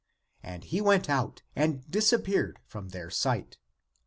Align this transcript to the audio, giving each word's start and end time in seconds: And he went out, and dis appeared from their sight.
And 0.41 0.63
he 0.63 0.81
went 0.81 1.11
out, 1.11 1.43
and 1.55 1.85
dis 1.87 2.11
appeared 2.11 2.57
from 2.65 2.89
their 2.89 3.11
sight. 3.11 3.59